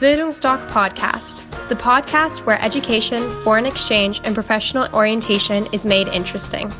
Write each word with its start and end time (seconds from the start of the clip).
Bildungsdoc 0.00 0.60
Podcast, 0.70 1.42
the 1.68 1.74
podcast 1.74 2.46
where 2.46 2.62
education, 2.62 3.18
foreign 3.42 3.66
exchange, 3.66 4.20
and 4.22 4.32
professional 4.32 4.86
orientation 4.94 5.66
is 5.72 5.84
made 5.84 6.06
interesting. 6.06 6.72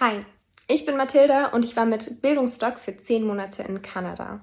Hi, 0.00 0.26
ich 0.66 0.84
bin 0.84 0.96
Mathilda 0.96 1.50
und 1.52 1.64
ich 1.64 1.76
war 1.76 1.86
mit 1.86 2.20
Bildungsdoc 2.20 2.80
für 2.80 2.96
zehn 2.96 3.24
Monate 3.24 3.62
in 3.62 3.82
Kanada. 3.82 4.40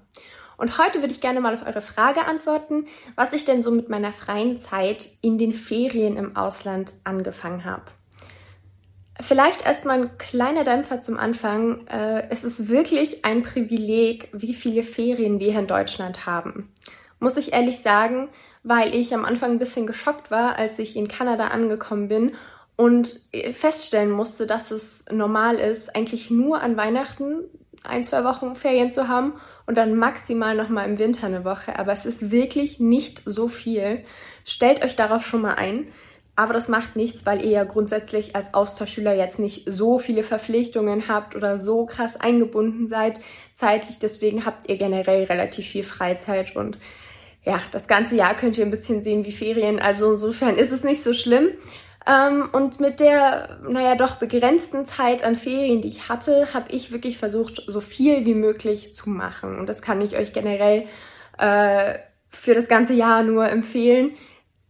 Und 0.55 0.77
heute 0.77 1.01
würde 1.01 1.11
ich 1.11 1.20
gerne 1.20 1.41
mal 1.41 1.54
auf 1.54 1.65
eure 1.65 1.81
Frage 1.81 2.23
antworten, 2.23 2.88
was 3.17 3.33
ich 3.33 3.43
denn 3.43 3.61
so 3.61 3.71
mit 3.71 3.89
meiner 3.89 4.13
freien 4.13 4.57
Zeit 4.57 5.09
in 5.21 5.38
den 5.38 5.51
Ferien 5.51 6.15
im 6.15 6.38
Ausland 6.38 6.93
angefangen 7.04 7.65
habe. 7.65 7.91
Vielleicht 9.21 9.65
erstmal 9.65 10.01
ein 10.01 10.17
kleiner 10.17 10.63
Dämpfer 10.63 11.01
zum 11.01 11.17
Anfang. 11.17 11.86
Äh, 11.88 12.29
es 12.29 12.43
ist 12.43 12.69
wirklich 12.69 13.25
ein 13.25 13.43
Privileg, 13.43 14.29
wie 14.32 14.54
viele 14.54 14.83
Ferien 14.83 15.39
wir 15.39 15.51
hier 15.51 15.59
in 15.59 15.68
Deutschland 15.68 16.25
haben. 16.25 16.71
Muss 17.19 17.36
ich 17.36 17.51
ehrlich 17.51 17.79
sagen, 17.79 18.29
weil 18.64 18.95
ich 18.95 19.14
am 19.14 19.25
Anfang 19.25 19.51
ein 19.51 19.59
bisschen 19.59 19.87
geschockt 19.87 20.32
war, 20.32 20.55
als 20.57 20.79
ich 20.79 20.95
in 20.95 21.09
Kanada 21.09 21.47
angekommen 21.47 22.07
bin 22.07 22.36
und 22.78 23.19
feststellen 23.51 24.11
musste, 24.11 24.47
dass 24.47 24.71
es 24.71 25.04
normal 25.11 25.56
ist, 25.56 25.93
eigentlich 25.95 26.31
nur 26.31 26.61
an 26.61 26.78
Weihnachten 26.78 27.43
ein, 27.83 28.06
zwei 28.06 28.23
Wochen 28.23 28.56
Ferien 28.56 28.92
zu 28.92 29.07
haben 29.07 29.33
und 29.65 29.75
dann 29.78 29.95
maximal 29.95 30.56
nochmal 30.56 30.87
im 30.89 30.97
Winter 30.97 31.28
eine 31.28 31.43
Woche. 31.43 31.78
Aber 31.78 31.92
es 31.92 32.06
ist 32.06 32.31
wirklich 32.31 32.80
nicht 32.80 33.22
so 33.25 33.47
viel. 33.47 34.06
Stellt 34.45 34.83
euch 34.83 34.95
darauf 34.95 35.25
schon 35.25 35.42
mal 35.42 35.56
ein. 35.56 35.92
Aber 36.39 36.53
das 36.53 36.70
macht 36.70 36.95
nichts, 36.95 37.25
weil 37.25 37.44
ihr 37.44 37.52
ja 37.52 37.64
grundsätzlich 37.66 38.34
als 38.34 38.53
Austauschschüler 38.53 39.14
jetzt 39.14 39.39
nicht 39.39 39.64
so 39.70 40.00
viele 40.00 40.23
Verpflichtungen 40.23 41.09
habt 41.09 41.36
oder 41.36 41.58
so 41.58 41.86
krass 41.86 42.16
eingebunden 42.16 42.88
seid 42.88 43.20
zeitlich. 43.56 44.00
Deswegen 44.00 44.45
habt 44.45 44.70
ihr 44.70 44.78
generell 44.78 45.26
relativ 45.26 45.68
viel 45.68 45.84
Freizeit 45.84 46.56
und 46.56 46.78
ja, 47.44 47.59
das 47.73 47.90
ganze 47.90 48.16
Jahr 48.16 48.36
könnt 48.36 48.58
ihr 48.58 48.64
ein 48.64 48.72
bisschen 48.72 49.04
sehen 49.04 49.26
wie 49.26 49.34
Ferien. 49.34 49.81
Also 49.81 50.14
insofern 50.14 50.56
ist 50.56 50.72
es 50.72 50.81
nicht 50.81 51.04
so 51.04 51.14
schlimm. 51.14 51.50
Ähm, 52.08 52.48
und 52.53 52.80
mit 52.80 53.02
der, 53.02 53.59
naja, 53.68 53.96
doch 53.96 54.16
begrenzten 54.16 54.86
Zeit 54.86 55.26
an 55.26 55.36
Ferien, 55.36 55.81
die 55.81 55.90
ich 55.90 56.08
hatte, 56.08 56.53
habe 56.53 56.72
ich 56.72 56.94
wirklich 56.94 57.18
versucht, 57.18 57.64
so 57.68 57.81
viel 57.81 58.26
wie 58.26 58.34
möglich 58.34 58.94
zu 58.94 59.09
machen. 59.09 59.59
Und 59.59 59.68
das 59.68 59.81
kann 59.81 60.00
ich 60.00 60.16
euch 60.16 60.31
generell 60.31 60.86
äh, 61.38 61.96
für 62.30 62.56
das 62.56 62.70
ganze 62.70 62.94
Jahr 62.94 63.24
nur 63.24 63.50
empfehlen 63.50 64.12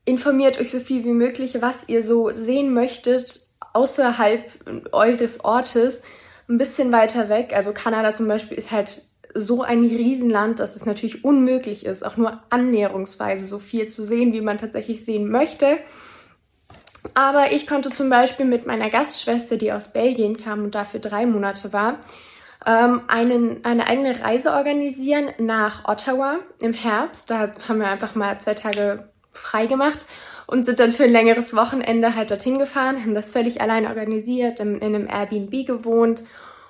informiert 0.10 0.60
euch 0.60 0.72
so 0.72 0.80
viel 0.80 1.04
wie 1.06 1.14
möglich, 1.14 1.58
was 1.62 1.88
ihr 1.88 2.04
so 2.04 2.30
sehen 2.30 2.74
möchtet 2.74 3.46
außerhalb 3.74 4.92
eures 4.92 5.44
Ortes, 5.44 6.02
ein 6.48 6.58
bisschen 6.58 6.92
weiter 6.92 7.30
weg. 7.30 7.54
Also 7.56 7.72
Kanada 7.72 8.14
zum 8.14 8.28
Beispiel 8.28 8.58
ist 8.58 8.72
halt 8.72 9.04
so 9.36 9.62
ein 9.62 9.84
Riesenland, 9.84 10.60
dass 10.60 10.76
es 10.76 10.86
natürlich 10.86 11.24
unmöglich 11.24 11.86
ist, 11.86 12.04
auch 12.04 12.18
nur 12.18 12.42
annäherungsweise 12.50 13.46
so 13.46 13.60
viel 13.60 13.88
zu 13.88 14.04
sehen, 14.04 14.34
wie 14.34 14.42
man 14.42 14.58
tatsächlich 14.58 15.06
sehen 15.06 15.30
möchte. 15.30 15.78
Aber 17.14 17.52
ich 17.52 17.68
konnte 17.68 17.92
zum 17.92 18.10
Beispiel 18.10 18.46
mit 18.46 18.66
meiner 18.66 18.90
Gastschwester, 18.90 19.58
die 19.58 19.72
aus 19.72 19.94
Belgien 19.94 20.38
kam 20.38 20.64
und 20.64 20.76
dafür 20.76 21.00
drei 21.00 21.26
Monate 21.26 21.72
war, 21.72 22.00
ähm, 22.66 23.02
einen, 23.08 23.64
eine 23.64 23.88
eigene 23.88 24.20
Reise 24.22 24.52
organisieren 24.52 25.30
nach 25.38 25.88
Ottawa 25.88 26.40
im 26.60 26.74
Herbst. 26.74 27.30
Da 27.30 27.54
haben 27.68 27.80
wir 27.80 27.88
einfach 27.88 28.16
mal 28.16 28.40
zwei 28.42 28.56
Tage 28.56 29.10
frei 29.40 29.66
gemacht 29.66 30.06
und 30.48 30.66
sind 30.66 30.80
dann 30.80 30.94
für 30.94 31.04
ein 31.04 31.12
längeres 31.12 31.56
Wochenende 31.56 32.16
halt 32.16 32.32
dorthin 32.32 32.60
gefahren, 32.60 33.02
haben 33.02 33.14
das 33.14 33.32
völlig 33.32 33.62
allein 33.62 33.86
organisiert, 33.86 34.60
in, 34.60 34.80
in 34.80 34.96
einem 34.96 35.08
Airbnb 35.08 35.68
gewohnt 35.68 36.24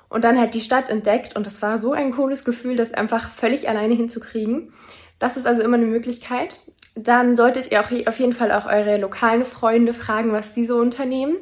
und 0.09 0.23
dann 0.23 0.39
halt 0.39 0.53
die 0.53 0.61
Stadt 0.61 0.89
entdeckt 0.89 1.35
und 1.35 1.45
das 1.45 1.61
war 1.61 1.79
so 1.79 1.93
ein 1.93 2.11
cooles 2.11 2.43
Gefühl, 2.43 2.75
das 2.75 2.93
einfach 2.93 3.31
völlig 3.31 3.69
alleine 3.69 3.93
hinzukriegen. 3.93 4.73
Das 5.19 5.37
ist 5.37 5.45
also 5.45 5.61
immer 5.61 5.77
eine 5.77 5.85
Möglichkeit. 5.85 6.57
Dann 6.95 7.35
solltet 7.35 7.71
ihr 7.71 7.81
auch 7.81 7.91
auf 8.07 8.19
jeden 8.19 8.33
Fall 8.33 8.51
auch 8.51 8.65
eure 8.65 8.97
lokalen 8.97 9.45
Freunde 9.45 9.93
fragen, 9.93 10.31
was 10.31 10.53
die 10.53 10.65
so 10.65 10.77
unternehmen. 10.77 11.37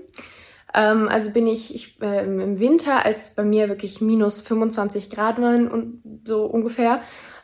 Ähm, 0.77 1.09
also 1.09 1.31
bin 1.31 1.47
ich, 1.47 1.73
ich 1.73 1.99
äh, 2.01 2.23
im 2.23 2.59
Winter, 2.59 3.03
als 3.03 3.31
bei 3.31 3.43
mir 3.43 3.67
wirklich 3.67 3.99
minus 3.99 4.41
25 4.41 5.09
Grad 5.09 5.41
waren 5.41 5.67
und 5.69 6.03
so 6.23 6.45
ungefähr, 6.45 7.01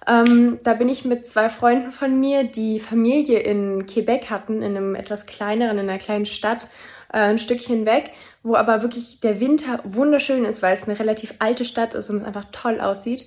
ähm, 0.08 0.60
da 0.64 0.76
bin 0.76 0.88
ich 0.88 1.04
mit 1.04 1.26
zwei 1.26 1.50
Freunden 1.50 1.92
von 1.92 2.20
mir, 2.20 2.44
die 2.44 2.80
Familie 2.80 3.40
in 3.40 3.88
Quebec 3.88 4.30
hatten, 4.30 4.62
in 4.62 4.78
einem 4.78 4.94
etwas 4.94 5.26
kleineren, 5.26 5.80
in 5.80 5.90
einer 5.90 5.98
kleinen 5.98 6.28
Stadt, 6.28 6.68
äh, 7.12 7.18
ein 7.18 7.40
Stückchen 7.40 7.88
weg, 7.88 8.12
wo 8.44 8.54
aber 8.56 8.84
wirklich 8.84 9.20
der 9.22 9.40
Winter 9.40 9.80
wunderschön 9.84 10.46
ist, 10.46 10.62
weil 10.62 10.76
es 10.76 10.84
eine 10.84 11.00
relativ 11.00 11.34
alte 11.40 11.66
Stadt 11.66 11.96
ist 11.96 12.12
und 12.12 12.18
es 12.18 12.24
einfach 12.26 12.46
toll 12.52 12.80
aussieht. 12.80 13.26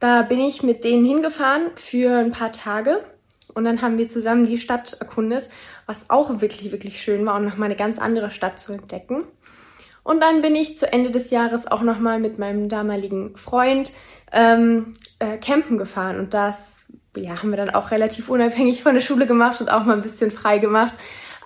Da 0.00 0.22
bin 0.22 0.40
ich 0.40 0.62
mit 0.62 0.84
denen 0.84 1.04
hingefahren 1.04 1.70
für 1.76 2.16
ein 2.16 2.32
paar 2.32 2.52
Tage 2.52 3.04
und 3.54 3.64
dann 3.64 3.82
haben 3.82 3.98
wir 3.98 4.08
zusammen 4.08 4.46
die 4.46 4.58
Stadt 4.58 4.96
erkundet, 5.00 5.48
was 5.86 6.10
auch 6.10 6.40
wirklich, 6.40 6.72
wirklich 6.72 7.00
schön 7.00 7.24
war 7.26 7.36
und 7.36 7.44
nochmal 7.44 7.66
eine 7.66 7.76
ganz 7.76 7.98
andere 7.98 8.30
Stadt 8.30 8.58
zu 8.58 8.72
entdecken. 8.72 9.24
Und 10.02 10.20
dann 10.20 10.42
bin 10.42 10.54
ich 10.54 10.76
zu 10.76 10.92
Ende 10.92 11.10
des 11.10 11.30
Jahres 11.30 11.66
auch 11.66 11.82
nochmal 11.82 12.20
mit 12.20 12.38
meinem 12.38 12.68
damaligen 12.68 13.36
Freund 13.36 13.90
ähm, 14.32 14.92
äh, 15.18 15.38
campen 15.38 15.78
gefahren 15.78 16.18
und 16.18 16.34
das 16.34 16.84
ja, 17.16 17.40
haben 17.40 17.50
wir 17.50 17.56
dann 17.56 17.70
auch 17.70 17.90
relativ 17.90 18.28
unabhängig 18.28 18.82
von 18.82 18.94
der 18.94 19.00
Schule 19.00 19.26
gemacht 19.26 19.60
und 19.60 19.68
auch 19.68 19.84
mal 19.84 19.94
ein 19.94 20.02
bisschen 20.02 20.30
frei 20.30 20.58
gemacht. 20.58 20.94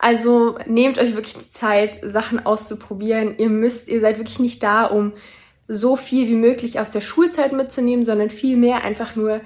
Also 0.00 0.58
nehmt 0.66 0.98
euch 0.98 1.14
wirklich 1.14 1.36
die 1.36 1.50
Zeit, 1.50 1.98
Sachen 2.02 2.44
auszuprobieren. 2.44 3.36
Ihr 3.38 3.50
müsst, 3.50 3.88
ihr 3.88 4.00
seid 4.00 4.18
wirklich 4.18 4.38
nicht 4.38 4.62
da, 4.62 4.84
um 4.84 5.12
so 5.66 5.96
viel 5.96 6.28
wie 6.28 6.34
möglich 6.34 6.80
aus 6.80 6.90
der 6.90 7.00
Schulzeit 7.00 7.52
mitzunehmen, 7.52 8.04
sondern 8.04 8.30
vielmehr 8.30 8.84
einfach 8.84 9.16
nur 9.16 9.40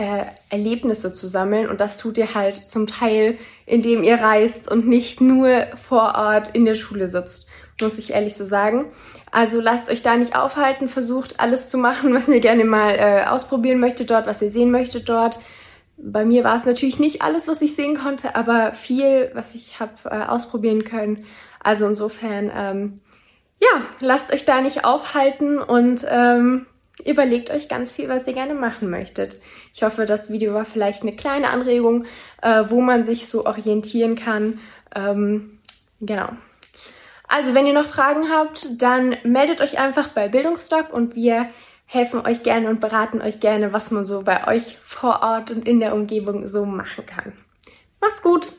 äh, 0.00 0.24
Erlebnisse 0.48 1.12
zu 1.12 1.28
sammeln. 1.28 1.68
Und 1.68 1.78
das 1.78 1.98
tut 1.98 2.16
ihr 2.16 2.34
halt 2.34 2.54
zum 2.54 2.86
Teil, 2.86 3.36
indem 3.66 4.02
ihr 4.02 4.16
reist 4.16 4.70
und 4.70 4.88
nicht 4.88 5.20
nur 5.20 5.66
vor 5.86 6.14
Ort 6.14 6.54
in 6.54 6.64
der 6.64 6.74
Schule 6.74 7.08
sitzt, 7.08 7.46
muss 7.82 7.98
ich 7.98 8.14
ehrlich 8.14 8.34
so 8.34 8.46
sagen. 8.46 8.86
Also 9.30 9.60
lasst 9.60 9.90
euch 9.90 10.02
da 10.02 10.16
nicht 10.16 10.34
aufhalten, 10.34 10.88
versucht 10.88 11.38
alles 11.38 11.68
zu 11.68 11.76
machen, 11.76 12.14
was 12.14 12.28
ihr 12.28 12.40
gerne 12.40 12.64
mal 12.64 12.94
äh, 12.94 13.24
ausprobieren 13.26 13.78
möchtet 13.78 14.10
dort, 14.10 14.26
was 14.26 14.40
ihr 14.40 14.50
sehen 14.50 14.70
möchtet 14.70 15.06
dort. 15.06 15.38
Bei 15.98 16.24
mir 16.24 16.44
war 16.44 16.56
es 16.56 16.64
natürlich 16.64 16.98
nicht 16.98 17.20
alles, 17.20 17.46
was 17.46 17.60
ich 17.60 17.76
sehen 17.76 17.98
konnte, 17.98 18.34
aber 18.34 18.72
viel, 18.72 19.30
was 19.34 19.54
ich 19.54 19.80
habe 19.80 19.92
äh, 20.06 20.22
ausprobieren 20.24 20.84
können. 20.84 21.26
Also 21.62 21.86
insofern, 21.86 22.50
ähm, 22.56 23.00
ja, 23.60 23.82
lasst 24.00 24.32
euch 24.32 24.46
da 24.46 24.62
nicht 24.62 24.86
aufhalten 24.86 25.58
und 25.58 26.06
ähm, 26.08 26.64
überlegt 27.04 27.50
euch 27.50 27.68
ganz 27.68 27.92
viel, 27.92 28.08
was 28.08 28.26
ihr 28.26 28.32
gerne 28.32 28.54
machen 28.54 28.90
möchtet. 28.90 29.40
Ich 29.74 29.82
hoffe, 29.82 30.06
das 30.06 30.30
Video 30.30 30.54
war 30.54 30.64
vielleicht 30.64 31.02
eine 31.02 31.14
kleine 31.14 31.50
Anregung, 31.50 32.06
äh, 32.42 32.64
wo 32.68 32.80
man 32.80 33.06
sich 33.06 33.28
so 33.28 33.46
orientieren 33.46 34.16
kann. 34.16 34.60
Ähm, 34.94 35.58
genau. 36.00 36.30
Also, 37.28 37.54
wenn 37.54 37.66
ihr 37.66 37.74
noch 37.74 37.86
Fragen 37.86 38.30
habt, 38.30 38.66
dann 38.82 39.16
meldet 39.22 39.60
euch 39.60 39.78
einfach 39.78 40.08
bei 40.08 40.28
Bildungsdoc 40.28 40.92
und 40.92 41.14
wir 41.14 41.48
helfen 41.86 42.24
euch 42.26 42.42
gerne 42.42 42.68
und 42.68 42.80
beraten 42.80 43.20
euch 43.20 43.40
gerne, 43.40 43.72
was 43.72 43.90
man 43.90 44.04
so 44.04 44.22
bei 44.22 44.46
euch 44.46 44.78
vor 44.84 45.22
Ort 45.22 45.50
und 45.50 45.66
in 45.66 45.80
der 45.80 45.94
Umgebung 45.94 46.46
so 46.46 46.64
machen 46.64 47.06
kann. 47.06 47.32
Macht's 48.00 48.22
gut! 48.22 48.52